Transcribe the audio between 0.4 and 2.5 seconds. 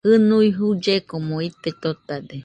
jullekomo ite totade